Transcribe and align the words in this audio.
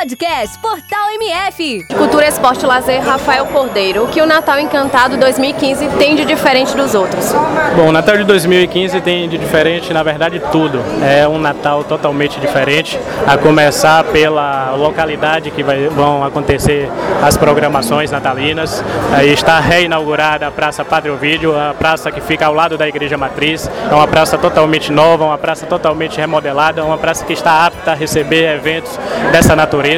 Podcast 0.00 0.58
Portal 0.60 1.10
MF. 1.20 1.84
Cultura, 1.94 2.26
Esporte 2.26 2.64
Lazer, 2.64 3.02
Rafael 3.02 3.44
Cordeiro. 3.44 4.04
O 4.04 4.08
que 4.08 4.22
o 4.22 4.24
Natal 4.24 4.58
Encantado 4.58 5.18
2015 5.18 5.90
tem 5.98 6.16
de 6.16 6.24
diferente 6.24 6.74
dos 6.74 6.94
outros? 6.94 7.34
Bom, 7.76 7.88
o 7.88 7.92
Natal 7.92 8.16
de 8.16 8.24
2015 8.24 8.98
tem 9.02 9.28
de 9.28 9.36
diferente, 9.36 9.92
na 9.92 10.02
verdade, 10.02 10.40
tudo. 10.50 10.82
É 11.02 11.28
um 11.28 11.38
Natal 11.38 11.84
totalmente 11.84 12.40
diferente, 12.40 12.98
a 13.26 13.36
começar 13.36 14.02
pela 14.04 14.70
localidade 14.74 15.50
que 15.50 15.62
vai, 15.62 15.88
vão 15.88 16.24
acontecer 16.24 16.90
as 17.22 17.36
programações 17.36 18.10
natalinas. 18.10 18.82
Aí 19.12 19.30
está 19.30 19.60
reinaugurada 19.60 20.46
a 20.46 20.50
Praça 20.50 20.82
Padre 20.82 21.10
Ovídio, 21.10 21.54
a 21.54 21.74
praça 21.74 22.10
que 22.10 22.22
fica 22.22 22.46
ao 22.46 22.54
lado 22.54 22.78
da 22.78 22.88
Igreja 22.88 23.18
Matriz. 23.18 23.70
É 23.90 23.94
uma 23.94 24.08
praça 24.08 24.38
totalmente 24.38 24.90
nova, 24.90 25.26
uma 25.26 25.36
praça 25.36 25.66
totalmente 25.66 26.16
remodelada, 26.16 26.82
uma 26.82 26.96
praça 26.96 27.22
que 27.22 27.34
está 27.34 27.66
apta 27.66 27.92
a 27.92 27.94
receber 27.94 28.54
eventos 28.54 28.98
dessa 29.30 29.54
natureza. 29.54 29.89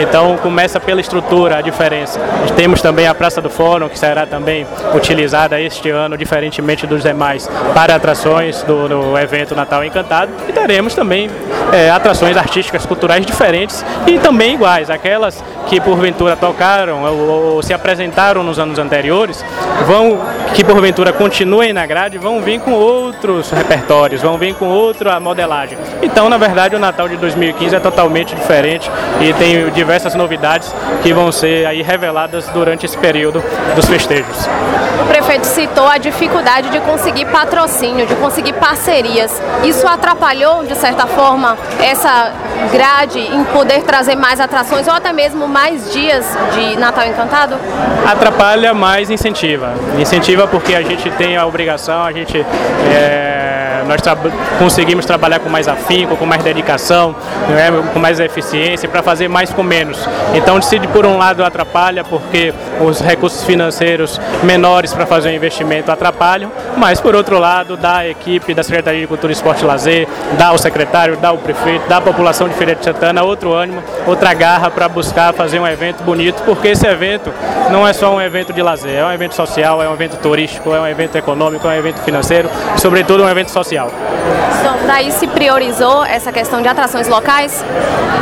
Então 0.00 0.36
começa 0.38 0.78
pela 0.80 1.00
estrutura 1.00 1.58
a 1.58 1.60
diferença. 1.60 2.20
Temos 2.54 2.80
também 2.80 3.06
a 3.06 3.14
Praça 3.14 3.40
do 3.40 3.50
Fórum, 3.50 3.88
que 3.88 3.98
será 3.98 4.26
também 4.26 4.66
utilizada 4.94 5.60
este 5.60 5.90
ano, 5.90 6.16
diferentemente 6.16 6.86
dos 6.86 7.02
demais, 7.02 7.48
para 7.74 7.94
atrações 7.94 8.62
do, 8.62 8.88
do 8.88 9.18
evento 9.18 9.54
Natal 9.54 9.84
Encantado. 9.84 10.32
E 10.48 10.52
teremos 10.52 10.94
também 10.94 11.30
é, 11.72 11.90
atrações 11.90 12.36
artísticas, 12.36 12.86
culturais 12.86 13.24
diferentes 13.24 13.84
e 14.06 14.18
também 14.18 14.54
iguais, 14.54 14.90
aquelas 14.90 15.42
que 15.66 15.80
porventura 15.80 16.36
tocaram 16.36 17.02
ou, 17.02 17.54
ou 17.54 17.62
se 17.62 17.74
apresentaram 17.74 18.42
nos 18.42 18.58
anos 18.58 18.78
anteriores, 18.78 19.44
vão 19.86 20.20
que 20.54 20.64
porventura 20.64 21.12
continuem 21.12 21.72
na 21.72 21.84
grade, 21.84 22.16
vão 22.16 22.40
vir 22.40 22.60
com 22.60 22.72
outros 22.72 23.50
repertórios, 23.50 24.22
vão 24.22 24.38
vir 24.38 24.54
com 24.54 24.66
outra 24.66 25.20
modelagem. 25.20 25.76
Então, 26.02 26.30
na 26.30 26.38
verdade, 26.38 26.74
o 26.74 26.78
Natal 26.78 27.08
de 27.08 27.16
2015 27.16 27.76
é 27.76 27.80
totalmente 27.80 28.34
diferente 28.34 28.90
e 29.20 29.34
tem 29.34 29.68
diversas 29.70 30.14
novidades 30.14 30.74
que 31.02 31.12
vão 31.12 31.30
ser 31.30 31.66
aí 31.66 31.82
reveladas 31.82 32.48
durante 32.48 32.86
esse 32.86 32.96
período 32.96 33.42
dos 33.74 33.84
festejos. 33.84 34.48
O 35.02 35.06
prefeito 35.06 35.44
citou 35.44 35.86
a 35.86 35.98
dificuldade 35.98 36.70
de 36.70 36.80
conseguir 36.80 37.26
patrocínio, 37.26 38.06
de 38.06 38.14
conseguir 38.16 38.54
parcerias. 38.54 39.40
Isso 39.62 39.86
atrapalhou, 39.86 40.64
de 40.64 40.74
certa 40.74 41.06
forma, 41.06 41.56
essa 41.80 42.32
grade 42.70 43.18
em 43.18 43.44
poder 43.44 43.82
trazer 43.82 44.16
mais 44.16 44.40
atrações 44.40 44.86
ou 44.86 44.92
até 44.94 45.12
mesmo 45.12 45.46
mais 45.48 45.92
dias 45.92 46.26
de 46.54 46.76
Natal 46.78 47.06
Encantado? 47.06 47.56
Atrapalha, 48.06 48.72
mas 48.74 49.10
incentiva. 49.10 49.74
Incentiva 49.98 50.46
porque 50.46 50.74
a 50.74 50.82
gente 50.82 51.10
tem 51.12 51.36
a 51.36 51.46
obrigação, 51.46 52.02
a 52.02 52.12
gente. 52.12 52.38
É 52.94 53.45
nós 53.86 54.00
conseguimos 54.58 55.04
trabalhar 55.06 55.38
com 55.38 55.48
mais 55.48 55.68
afinco, 55.68 56.16
com 56.16 56.26
mais 56.26 56.42
dedicação, 56.42 57.14
né, 57.48 57.70
com 57.92 57.98
mais 57.98 58.20
eficiência, 58.20 58.88
para 58.88 59.02
fazer 59.02 59.28
mais 59.28 59.52
com 59.52 59.62
menos. 59.62 59.98
Então, 60.34 60.60
se 60.60 60.78
por 60.88 61.06
um 61.06 61.16
lado 61.16 61.44
atrapalha, 61.44 62.04
porque 62.04 62.52
os 62.80 63.00
recursos 63.00 63.44
financeiros 63.44 64.20
menores 64.42 64.92
para 64.92 65.06
fazer 65.06 65.30
o 65.30 65.32
investimento 65.32 65.90
atrapalham, 65.90 66.50
mas 66.76 67.00
por 67.00 67.14
outro 67.14 67.38
lado, 67.38 67.76
dá 67.76 67.98
a 67.98 68.08
equipe 68.08 68.54
da 68.54 68.62
Secretaria 68.62 69.00
de 69.00 69.06
Cultura, 69.06 69.32
Esporte 69.32 69.62
e 69.62 69.66
Lazer, 69.66 70.08
dá 70.38 70.48
ao 70.48 70.58
secretário, 70.58 71.16
dá 71.16 71.28
ao 71.28 71.38
prefeito, 71.38 71.88
dá 71.88 71.98
à 71.98 72.00
população 72.00 72.48
de 72.48 72.54
Feira 72.54 72.74
de 72.74 72.84
Santana 72.84 73.22
outro 73.22 73.52
ânimo, 73.52 73.82
outra 74.06 74.32
garra 74.34 74.70
para 74.70 74.88
buscar 74.88 75.32
fazer 75.32 75.58
um 75.58 75.66
evento 75.66 76.02
bonito, 76.02 76.42
porque 76.44 76.68
esse 76.68 76.86
evento 76.86 77.32
não 77.70 77.86
é 77.86 77.92
só 77.92 78.14
um 78.14 78.20
evento 78.20 78.52
de 78.52 78.62
lazer, 78.62 78.94
é 78.94 79.04
um 79.04 79.12
evento 79.12 79.34
social, 79.34 79.82
é 79.82 79.88
um 79.88 79.94
evento 79.94 80.16
turístico, 80.18 80.72
é 80.72 80.80
um 80.80 80.86
evento 80.86 81.16
econômico, 81.16 81.66
é 81.66 81.70
um 81.70 81.74
evento 81.74 82.00
financeiro 82.00 82.48
e, 82.76 82.80
sobretudo, 82.80 83.22
um 83.22 83.28
evento 83.28 83.50
social 83.50 83.75
Então, 83.84 84.78
daí 84.86 85.12
se 85.12 85.26
priorizou 85.26 86.04
essa 86.04 86.32
questão 86.32 86.62
de 86.62 86.68
atrações 86.68 87.08
locais? 87.08 87.64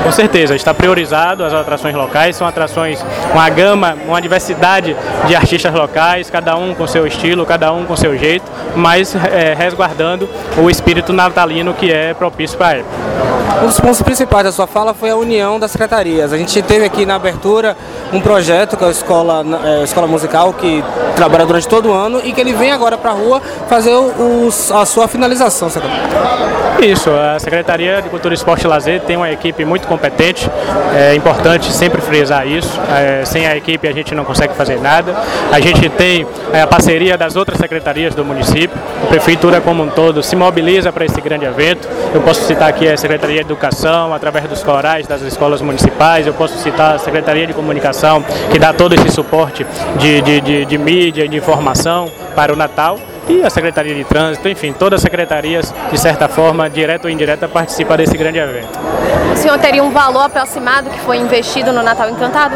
Com 0.02 0.12
certeza, 0.12 0.56
está 0.56 0.74
priorizado 0.74 1.44
as 1.44 1.54
atrações 1.54 1.94
locais, 1.94 2.36
são 2.36 2.46
atrações, 2.46 3.04
uma 3.32 3.48
gama, 3.48 3.96
uma 4.06 4.20
diversidade 4.20 4.96
de 5.26 5.34
artistas 5.34 5.72
locais, 5.72 6.30
cada 6.30 6.56
um 6.56 6.74
com 6.74 6.86
seu 6.86 7.06
estilo, 7.06 7.44
cada 7.44 7.72
um 7.72 7.84
com 7.84 7.96
seu 7.96 8.16
jeito, 8.16 8.50
mas 8.76 9.14
é, 9.14 9.54
resguardando 9.54 10.28
o 10.58 10.70
espírito 10.70 11.12
natalino 11.12 11.74
que 11.74 11.90
é 11.92 12.14
propício 12.14 12.56
para 12.56 12.68
a 12.68 12.78
época. 12.78 13.14
Um 13.62 13.66
dos 13.66 13.80
pontos 13.80 14.02
principais 14.02 14.44
da 14.44 14.52
sua 14.52 14.66
fala 14.66 14.92
foi 14.92 15.10
a 15.10 15.16
união 15.16 15.58
das 15.58 15.70
secretarias. 15.70 16.32
A 16.32 16.36
gente 16.36 16.60
teve 16.62 16.84
aqui 16.84 17.06
na 17.06 17.14
abertura 17.14 17.76
um 18.12 18.20
projeto 18.20 18.76
que 18.76 18.84
é 18.84 18.88
a 18.88 18.90
Escola, 18.90 19.44
é, 19.64 19.80
a 19.80 19.84
escola 19.84 20.06
Musical, 20.06 20.52
que 20.52 20.84
trabalha 21.16 21.46
durante 21.46 21.66
todo 21.66 21.88
o 21.88 21.92
ano 21.92 22.20
e 22.24 22.32
que 22.32 22.40
ele 22.40 22.52
vem 22.52 22.72
agora 22.72 22.98
para 22.98 23.10
a 23.10 23.14
rua 23.14 23.40
fazer 23.68 23.94
o, 23.94 24.48
a 24.48 24.84
sua 24.84 25.08
finalização, 25.08 25.70
secretário. 25.70 26.53
Isso, 26.84 27.08
a 27.10 27.38
Secretaria 27.38 28.02
de 28.02 28.10
Cultura, 28.10 28.34
Esporte 28.34 28.64
e 28.64 28.68
Lazer 28.68 29.00
tem 29.00 29.16
uma 29.16 29.30
equipe 29.30 29.64
muito 29.64 29.88
competente, 29.88 30.50
é 30.94 31.14
importante 31.14 31.72
sempre 31.72 31.98
frisar 32.02 32.46
isso, 32.46 32.78
é, 32.94 33.24
sem 33.24 33.46
a 33.46 33.56
equipe 33.56 33.88
a 33.88 33.92
gente 33.92 34.14
não 34.14 34.22
consegue 34.22 34.54
fazer 34.54 34.78
nada. 34.78 35.16
A 35.50 35.58
gente 35.60 35.88
tem 35.88 36.26
é, 36.52 36.60
a 36.60 36.66
parceria 36.66 37.16
das 37.16 37.36
outras 37.36 37.58
secretarias 37.58 38.14
do 38.14 38.22
município, 38.22 38.76
a 39.02 39.06
Prefeitura 39.06 39.62
como 39.62 39.82
um 39.82 39.88
todo 39.88 40.22
se 40.22 40.36
mobiliza 40.36 40.92
para 40.92 41.06
esse 41.06 41.18
grande 41.22 41.46
evento. 41.46 41.88
Eu 42.12 42.20
posso 42.20 42.42
citar 42.42 42.68
aqui 42.68 42.86
a 42.86 42.98
Secretaria 42.98 43.36
de 43.36 43.50
Educação, 43.50 44.12
através 44.12 44.46
dos 44.46 44.62
corais 44.62 45.06
das 45.06 45.22
escolas 45.22 45.62
municipais, 45.62 46.26
eu 46.26 46.34
posso 46.34 46.58
citar 46.58 46.96
a 46.96 46.98
Secretaria 46.98 47.46
de 47.46 47.54
Comunicação, 47.54 48.22
que 48.52 48.58
dá 48.58 48.74
todo 48.74 48.94
esse 48.94 49.10
suporte 49.10 49.64
de, 49.96 50.20
de, 50.20 50.40
de, 50.42 50.64
de 50.66 50.78
mídia 50.78 51.26
de 51.26 51.36
informação 51.38 52.12
para 52.36 52.52
o 52.52 52.56
Natal 52.56 52.98
e 53.28 53.42
a 53.42 53.50
Secretaria 53.50 53.94
de 53.94 54.04
Trânsito, 54.04 54.48
enfim, 54.48 54.72
todas 54.72 54.98
as 54.98 55.02
secretarias, 55.02 55.74
de 55.90 55.98
certa 55.98 56.28
forma, 56.28 56.68
direta 56.68 57.06
ou 57.06 57.10
indireta, 57.10 57.48
participam 57.48 57.96
desse 57.96 58.16
grande 58.16 58.38
evento. 58.38 58.93
O 59.32 59.36
senhor 59.36 59.58
teria 59.58 59.82
um 59.82 59.90
valor 59.90 60.22
aproximado 60.22 60.88
que 60.90 61.00
foi 61.00 61.18
investido 61.18 61.72
no 61.72 61.82
Natal 61.82 62.08
Encantado? 62.08 62.54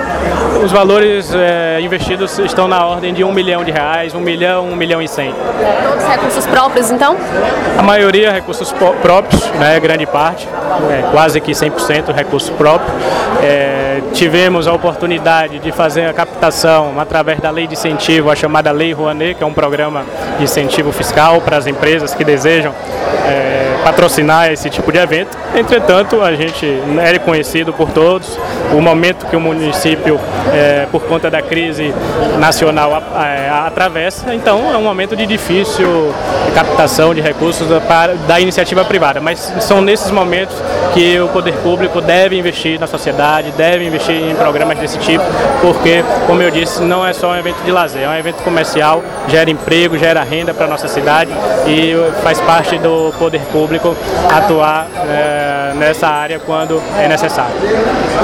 Os 0.63 0.73
valores 0.73 1.33
é, 1.35 1.81
investidos 1.81 2.39
estão 2.39 2.69
na 2.69 2.85
ordem 2.87 3.13
de 3.13 3.25
um 3.25 3.33
milhão 3.33 3.65
de 3.65 3.71
reais, 3.71 4.15
um 4.15 4.21
milhão, 4.21 4.67
um 4.67 4.77
milhão 4.77 5.03
e 5.03 5.09
cem. 5.09 5.35
Todos 5.83 6.05
recursos 6.05 6.47
próprios, 6.47 6.91
então? 6.91 7.17
A 7.77 7.83
maioria 7.83 8.33
recursos 8.33 8.73
próprios, 9.03 9.45
né, 9.53 9.79
grande 9.81 10.07
parte, 10.07 10.49
é, 10.91 11.11
quase 11.11 11.41
que 11.41 11.53
100% 11.53 12.13
recurso 12.15 12.53
próprio. 12.53 12.93
É, 13.43 14.01
tivemos 14.13 14.67
a 14.67 14.73
oportunidade 14.73 15.59
de 15.59 15.73
fazer 15.73 16.07
a 16.07 16.13
captação 16.13 16.99
através 16.99 17.41
da 17.41 17.51
lei 17.51 17.67
de 17.67 17.75
incentivo, 17.75 18.31
a 18.31 18.37
chamada 18.37 18.71
Lei 18.71 18.93
Rouanet, 18.93 19.35
que 19.35 19.45
é 19.45 19.47
um 19.47 19.53
programa 19.53 20.05
de 20.39 20.45
incentivo 20.45 20.93
fiscal 20.93 21.41
para 21.41 21.57
as 21.57 21.67
empresas 21.67 22.15
que 22.15 22.25
desejam 22.25 22.75
é, 23.27 23.68
patrocinar 23.85 24.51
esse 24.53 24.69
tipo 24.71 24.91
de 24.93 24.99
evento. 24.99 25.37
Entretanto, 25.55 26.21
a 26.23 26.35
gente 26.35 26.67
é 27.01 27.13
reconhecido 27.13 27.73
por 27.73 27.91
todos 27.91 28.39
o 28.73 28.81
momento 28.81 29.27
que 29.27 29.37
o 29.37 29.41
município, 29.41 30.21
é, 30.53 30.87
por 30.91 31.03
conta 31.03 31.31
da 31.31 31.41
crise 31.41 31.95
nacional, 32.39 33.03
é, 33.17 33.49
atravessa. 33.49 34.35
Então, 34.35 34.73
é 34.73 34.77
um 34.77 34.83
momento 34.83 35.17
de 35.17 35.27
difícil 35.27 36.13
captação 36.55 37.15
de 37.15 37.21
recursos 37.21 37.67
para, 37.85 38.15
da 38.15 38.41
iniciativa 38.41 38.85
privada. 38.85 39.21
Mas 39.21 39.39
são 39.61 39.81
nesses 39.81 40.11
momentos 40.11 40.57
que 40.93 41.19
o 41.21 41.29
poder 41.29 41.55
público 41.55 42.01
deve 42.01 42.37
investir 42.37 42.79
na 42.81 42.87
sociedade, 42.87 43.53
deve 43.53 43.87
investir 43.87 44.15
em 44.15 44.35
programas 44.35 44.79
desse 44.79 44.99
tipo, 44.99 45.25
porque, 45.61 46.03
como 46.27 46.43
eu 46.43 46.51
disse, 46.51 46.83
não 46.83 47.07
é 47.07 47.13
só 47.13 47.31
um 47.31 47.37
evento 47.37 47.63
de 47.65 47.71
lazer, 47.71 48.03
é 48.03 48.09
um 48.09 48.17
evento 48.17 48.43
comercial, 48.43 49.03
gera 49.29 49.51
emprego, 49.51 49.97
gera 49.99 50.23
renda 50.23 50.53
para 50.53 50.67
a 50.67 50.69
nossa 50.69 50.89
cidade 50.89 51.31
e 51.67 51.95
faz 52.23 52.41
parte 52.41 52.79
do 52.79 53.13
poder 53.19 53.41
público 53.53 53.68
atuar 54.31 54.87
é, 55.09 55.73
nessa 55.75 56.09
área 56.09 56.39
quando 56.39 56.83
é 56.99 57.09
necessário. 57.09 57.55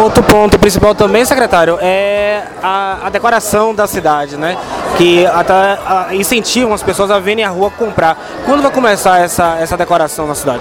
Outro 0.03 0.23
ponto 0.23 0.59
principal 0.59 0.95
também, 0.95 1.25
secretário, 1.25 1.79
é 1.81 2.43
a, 2.63 3.07
a 3.07 3.11
decoração 3.11 3.75
da 3.75 3.87
cidade, 3.87 4.37
né? 4.37 4.57
Que 4.97 5.27
até 5.27 5.53
a, 5.53 6.09
incentivam 6.13 6.73
as 6.73 6.83
pessoas 6.83 7.11
a 7.11 7.19
virem 7.19 7.45
à 7.45 7.49
rua 7.49 7.71
comprar. 7.71 8.17
Quando 8.45 8.63
vai 8.63 8.71
começar 8.71 9.21
essa, 9.21 9.57
essa 9.61 9.77
decoração 9.77 10.27
na 10.27 10.35
cidade? 10.35 10.61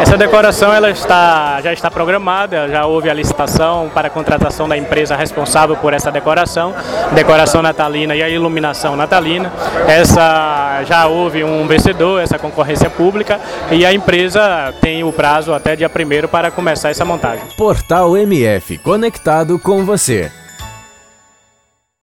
Essa 0.00 0.16
decoração 0.16 0.72
ela 0.72 0.90
está, 0.90 1.60
já 1.60 1.72
está 1.72 1.90
programada, 1.90 2.68
já 2.68 2.86
houve 2.86 3.10
a 3.10 3.14
licitação 3.14 3.90
para 3.92 4.06
a 4.06 4.10
contratação 4.10 4.68
da 4.68 4.76
empresa 4.76 5.16
responsável 5.16 5.76
por 5.76 5.92
essa 5.92 6.12
decoração, 6.12 6.72
decoração 7.12 7.62
natalina 7.62 8.14
e 8.14 8.22
a 8.22 8.28
iluminação 8.28 8.94
natalina. 8.94 9.50
Essa 9.88 10.82
já 10.84 11.06
houve 11.06 11.42
um 11.42 11.66
vencedor, 11.66 12.22
essa 12.22 12.38
concorrência 12.38 12.88
pública, 12.88 13.40
e 13.72 13.84
a 13.84 13.92
empresa 14.18 14.74
tem 14.80 15.04
o 15.04 15.12
prazo 15.12 15.54
até 15.54 15.76
dia 15.76 15.88
1 15.88 16.26
para 16.26 16.50
começar 16.50 16.90
essa 16.90 17.04
montagem. 17.04 17.44
Portal 17.56 18.16
MF, 18.16 18.76
conectado 18.78 19.60
com 19.60 19.84
você. 19.84 20.32